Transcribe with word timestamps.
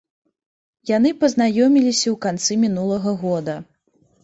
Яны 0.91 1.11
пазнаёміліся 1.21 2.03
ў 2.13 2.15
канцы 2.25 2.59
мінулага 2.65 3.17
года. 3.23 3.61